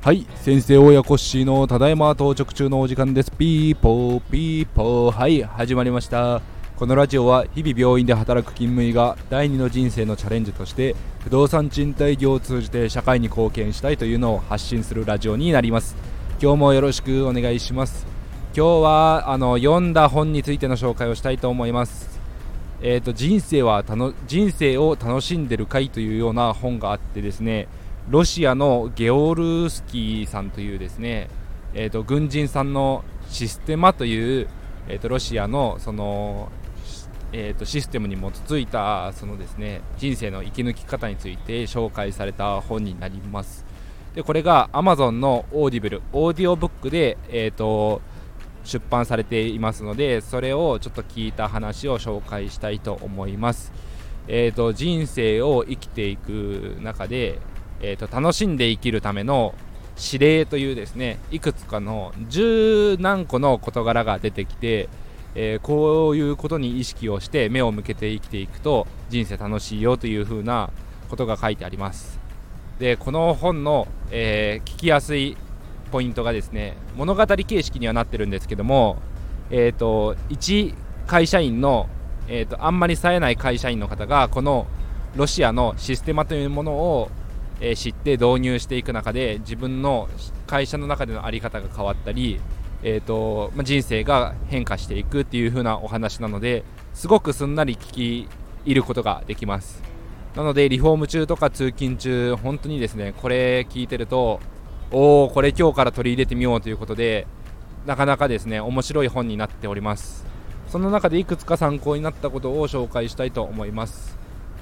[0.00, 3.30] はい先生親コッシーのただいま到着中のお時間です。
[3.30, 5.12] ピーポーピーポー。
[5.12, 6.42] はい始まりました。
[6.76, 15.94] このラジオは日々病院で働く勤務医が第二の人生のチャレンジとして不動産賃貸業を通じて社会に貢献したいというのを発信するラジオになります。
[16.42, 18.04] 今日もよろしくお願いします。
[18.56, 22.15] 今日はあの読んだ本についての紹介をしたいと思います。
[22.82, 23.82] えーと、人生は
[24.26, 27.68] 人生を楽しんでるかいというような本があってですね
[28.10, 31.28] ロシアのゲオルスキーさんというですね、
[31.74, 34.48] えーと、軍人さんのシステマという、
[34.88, 36.50] えーと、ロシアのその、
[37.32, 43.64] えー、とシステムに基づいたそのですね人生の生き抜き方について紹介された本になります。
[44.14, 48.00] でこれが Amazon の Audible オーディオブックで、えー、と
[48.66, 53.72] 出版されていますのでそれをちょっと聞いた話を紹介したいと思います、
[54.28, 57.38] えー、と人生を生きていく中で
[57.80, 59.54] えーと、楽しんで生きるための
[60.12, 64.88] 指令というですねいくつかの十何個の事柄が出てきて、
[65.34, 70.70] えー、こういうことに意識をして目を向けて生きていくと人生楽しいよというふうな
[71.08, 72.18] ことが書いてあります。
[72.78, 75.36] でこの本の、えー、聞きやすい
[75.86, 78.98] ポイントがですね物語形式にはなってるんですけども、
[79.50, 80.74] えーと、一
[81.06, 81.88] 会社員の、
[82.28, 84.66] えーとあんまり冴えない会社員の方がこの
[85.14, 87.10] ロシアのシステマというものを
[87.60, 90.08] えー、知って導入していく中で自分の
[90.46, 92.40] 会社の中での在り方が変わったり、
[92.82, 98.28] えーとま、人生が変化していくっていう風なお話なのですごくすんなり聞き
[98.64, 99.82] 入ることができます。
[100.34, 104.40] なのでリフォーム中とか通勤中本当にですねこれ聞いてると
[104.92, 107.26] おおこれ今日から取り入れてみようということで
[107.86, 110.24] なかなかですね面白い本になっております。
[110.68, 114.16] その中でいくつか参考になったことを紹介したいと思います。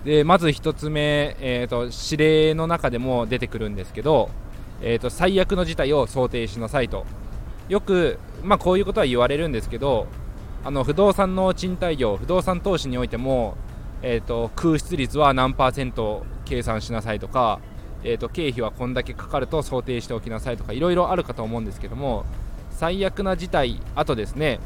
[0.04, 4.28] でまず1つ目、えーと、指令の中でも出てくるんですけど、
[4.82, 7.06] えーと、最悪の事態を想定しなさいと。
[7.68, 10.06] よく、まあ、こういうことは言われるんですけど
[10.64, 13.56] あの不動産の賃貸業不動産投資においても、
[14.02, 17.60] えーと、空室率は何パーセント計算しなさいとか、
[18.04, 22.24] えー、と経費はこんだけかかると想定しておきなさいとかいろいろあるかと思うんですけども
[22.70, 24.60] 最悪な事態あとですね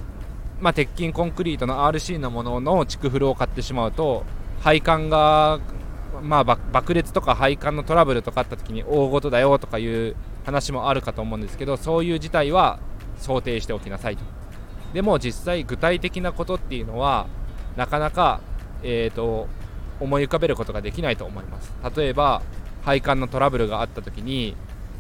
[0.61, 4.25] まあ、鉄筋コンクリートの RC のものの築フルを買ってしまうと
[4.61, 5.61] 配管が、
[6.23, 12.81] まあ、爆裂とか配管のトラブルとかあった時に大事だよとかいう話もあるかと思うんですけどそういう事態は
[13.19, 14.25] 想定しておきなさいと。
[14.93, 17.27] でも実際具体的なことっていうのは
[17.77, 18.41] なかなか、
[18.83, 19.47] えーと、
[20.01, 21.73] 思い浮かべることができないと思います。
[21.95, 22.43] 例えば
[22.83, 24.55] 配管のトラブルがあった時に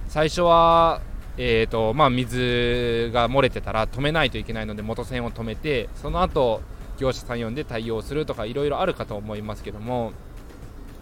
[0.09, 1.01] 最初は
[1.41, 6.61] えーとまあ、水が漏れてたら止めないといけないので元栓を止めてその後
[6.99, 10.13] 業者さん呼んで対応するとかいろいろあるかと思いますけども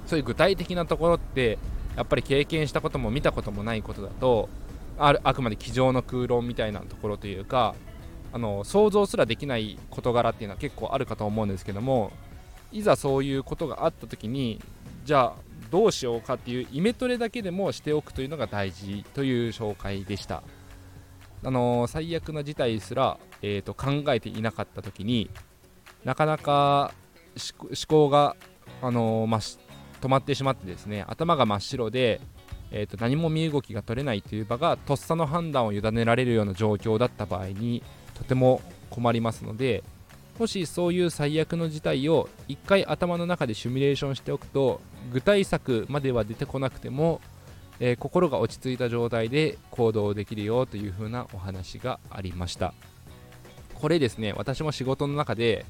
[0.07, 1.59] そういう具体的なところって
[1.97, 4.51] やっぱり経験したことも見たこともないことだと
[4.99, 7.75] あるあくまで机上の空論みたいなところというか
[8.33, 12.13] あの想像すらできない事柄っていうのは結構あるかと思うんですけども
[12.73, 14.61] いざそういうことがあった時に
[15.07, 20.43] じゃあどうしようかっていうイメトレだけでもしておくというのが大事という紹介でした。
[21.45, 25.31] あの最悪な事態すら、えーと考えていなかった時に
[26.05, 26.93] なかなか
[27.37, 28.37] 思考が、
[28.81, 29.59] あのー、
[30.01, 32.21] 止まってしまってですね頭が真っ白で、
[32.71, 37.83] えーと、何も身動きが取れないという場がとっさの判断を委ねられるような状況だった場合に
[38.15, 39.83] とても困りますので
[40.39, 44.81] もしそういう最悪の事態を1回頭の中でシミュレーションしておくと
[45.13, 47.21] 具体策までは出てこなくても、
[47.81, 52.75] えー、心が落ち着いた状態で行動できるよというふうなお話がありました。
[53.75, 55.67] これですね私も仕事の中で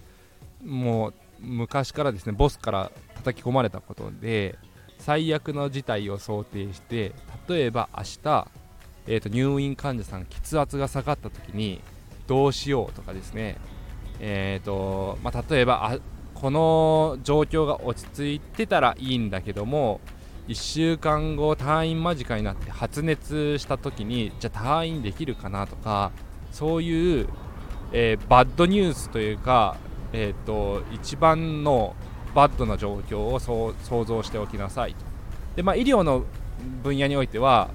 [0.65, 4.56] もう昔からですねボスから叩き込まれたことで
[4.98, 7.12] 最悪の事態を想定して
[7.48, 8.48] 例えば明日、
[9.06, 11.81] えーと、入院患者さん血圧が下がった時に
[12.27, 13.56] どうしようとかですね
[14.21, 15.99] えーとまあ、例えばあ
[16.34, 20.01] この状況が落ち着いてたらいいんだけども
[20.48, 26.13] 1週間後退院間近になって発熱した時にじゃあ退院できるかなとか
[26.53, 27.28] そういう、
[27.92, 29.77] えー、バッドニュースというか
[30.13, 31.95] えーと、一番の
[32.34, 35.04] バッドな状況を想像しておきなさいと。
[35.57, 36.24] で、まあ、医療の
[36.83, 37.68] 分野においては、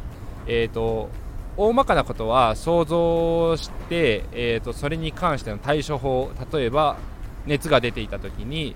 [0.48, 1.10] えーと、
[1.58, 6.98] 大まかなことは想像して、えーと、それに関しての対処法例えば
[7.46, 8.76] 熱が出ていた時に、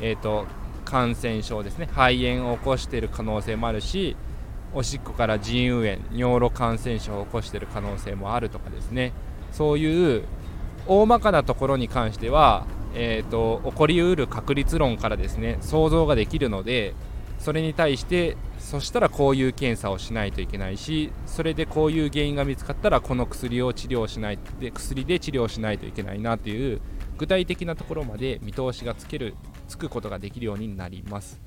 [0.00, 0.46] えー、と
[0.84, 1.86] 感染症ですね。
[1.86, 4.16] 肺炎を起こしている可能性もあるし
[4.74, 9.12] おしっこから腎盂炎尿路感染症を起こしている可能性もあるとかですね。
[9.52, 10.24] そういう
[10.86, 16.94] 大まかなところに関してはえーと、起こりうる確率論からですね想像ができるので
[17.38, 26.80] それに対してそしたらこういう検査をしないといけないしそれでこういう原因が見つかったらこの薬を治療しないで薬で治療しないといけないなという
[27.18, 29.34] 具体的なところまで見通しがつける
[29.68, 31.40] つくことができるようになります。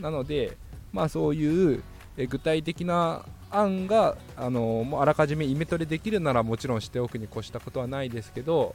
[0.00, 0.58] なので
[0.92, 1.82] まあそういう
[2.28, 8.74] 具体的な案があのもうあらかじめイメトレできるならもちろんしておくに越したことはないですけど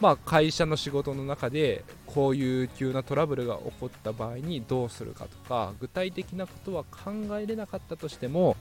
[0.00, 8.56] まあ、会社の仕事の中でこういう急なトラブルが起こった場合にどうするかとか具体的なことは考えれなかったとしても、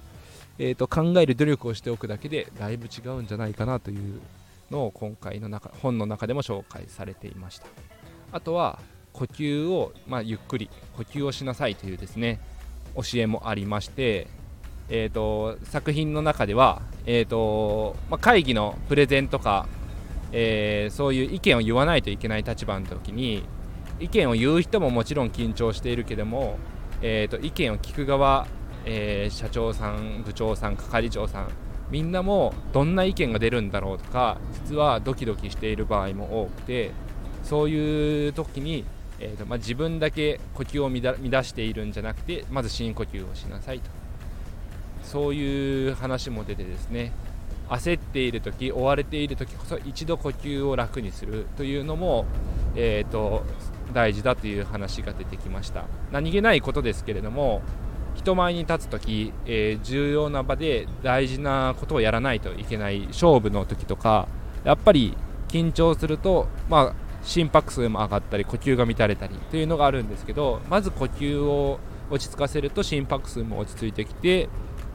[0.60, 4.22] えー、と考える努力をしておくだけでだいぶ違うんじゃないかなという
[4.70, 7.68] のを今回の中本の中でも紹介されていました。
[8.32, 8.80] あとは
[9.12, 12.40] 呼吸を、まあ、ゆっくり呼吸をしなさいというですね
[12.96, 14.28] 教えもありまして、
[14.90, 19.68] えーと、作品の中では、えーとまあ、会議のプレゼンとか
[20.34, 23.44] えー、そういう意見を言わないといけない立場の時に
[24.00, 26.58] 意見を言う人ももちろん緊張しているけども、
[27.02, 28.48] えーと、意見を聞く側、
[28.86, 31.50] えー、社長さん部長さん係長さん
[31.92, 36.92] みんなもどんな意見が出るんだろうとか実はドキドキしている場合も多くて
[37.44, 38.86] そういう時に、
[39.20, 40.90] えーとまあ、自分だけ呼吸を
[41.30, 44.04] 乱しているんじゃなくてまず深呼吸をしなさいと。
[45.04, 47.12] そういう話も出てですね。
[47.70, 52.26] 焦っている時追われている時こそ一度呼吸を楽にするというのも、
[52.76, 53.44] えーと、
[53.94, 55.86] 大事だという話が出てきました。
[56.12, 57.62] 何気ないことですけれども
[58.16, 64.28] 人前に立つ時、えー、重要な場で大事なことをやらないといけない勝負の時とか
[64.64, 65.18] やっぱり
[65.48, 71.80] 緊張すると、まあ、心拍数も上がったり呼吸が乱れたりというのがあるんですけどまず呼吸を
[72.10, 74.50] 落ち着かせると心拍数も落ち着いてきて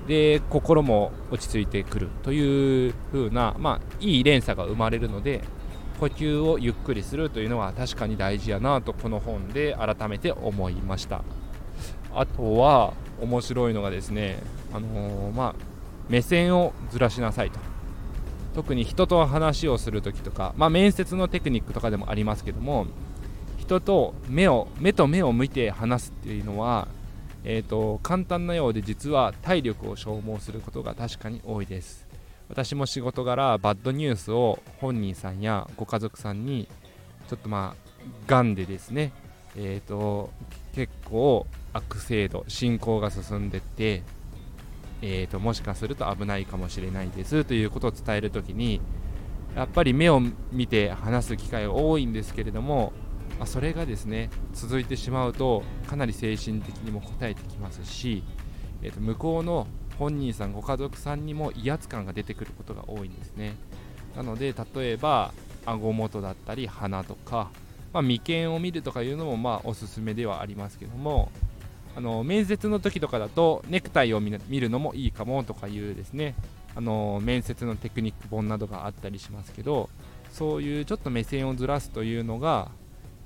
[0.08, 5.42] で心も落ち着いてくるという風な、まあ、いい連鎖が生まれるので
[6.00, 11.22] 呼吸をゆっくりするというのは確かに大事やなとこの本で改めて思いました。
[12.14, 15.54] あとは面白いのがですね、あのー、まあ、
[16.08, 17.58] 目線をずらしなさいと。
[18.54, 22.86] 特に人と話をするときとか、まあ、面接のテクニックとかでもありますけども
[23.56, 26.88] 人と目を目と目を向いて話すっていうのは
[27.50, 32.06] えーと、簡単なようで実は体力を消耗することが確かに多いです。
[32.50, 36.68] 私も仕事柄バッドニュースを本人さんやご家族さんに
[37.26, 37.92] ちょっとまあ
[38.26, 39.12] がんでですね
[39.56, 40.30] えーと
[40.74, 44.02] 結構悪性度進行が進んでって
[45.02, 48.80] えーともしかすると危ないかもしれないですということを伝えるときに
[49.54, 52.92] やっぱり目を見て話す機会が多いんですけれども
[53.38, 58.24] まあ、それがですね続いてしまうとかなり精神的にも応えてきますし、
[58.82, 59.66] えー、と向こうの
[59.98, 63.56] 本人さんご家族さんにも威圧感が出てくることが多いんですね。
[64.16, 65.32] なので例えば
[65.66, 67.50] 顎元だったり鼻とか、
[67.92, 71.30] まあ、眉間を見るとかいうのもまあおすすめではありますけども
[71.94, 74.30] あの面接の時とかだとネクタイを見
[74.60, 76.34] るのもいいかもとかいうですね
[76.74, 79.90] あの面接のテクニック本などがあったりしますけど
[80.32, 82.70] そういうちょっと目線をずらすというのが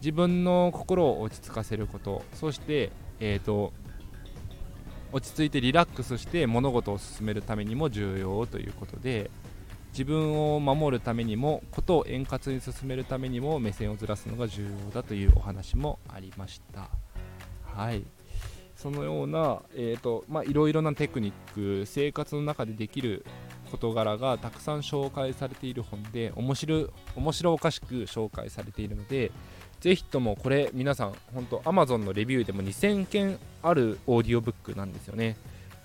[0.02, 2.24] 自分の心を落ち着かせること。
[2.34, 2.90] そして、
[3.20, 3.72] えーと、
[5.12, 9.30] 落ち着いてリラックスして物事を進めるためにも重要ということで
[9.92, 16.88] 自分を守るためにもことを円滑に進めるためにも目線をずらすのが重要だというお話もありました。
[17.62, 18.02] はい。
[18.74, 23.24] そのような、えーとまあ、いろいろなテクニック生活の中でできる
[23.70, 29.30] 事柄がたくさん紹介されている本で面白面白おかしく紹介されているので
[29.82, 35.36] ぜひともこれ皆さん本当 Amazon のレビューでも2000件あるオーディオブックなんですよね。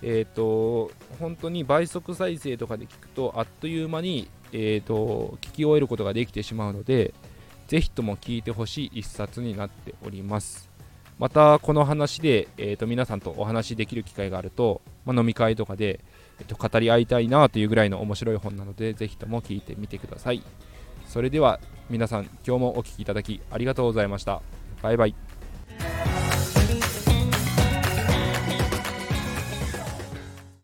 [0.02, 7.12] えっ、ー、と本当に倍速再生とかで聞くとあっという間に、えーと、聞き終えることができてしまうので
[7.66, 10.70] ぜひとも聞いてほしい一冊になっております。
[11.18, 15.98] またこの話で、えーと、皆さんとお話しできる機会があると、まあ、飲み会とかで、
[16.38, 20.44] えーと語り合いたいなというぐらいの面白い本なのでぜひとも聞いてみてください。
[21.08, 21.58] それでは
[21.90, 24.42] 皆さん今日もお聴きいただきありがとうございました。
[24.82, 25.14] バイバイ。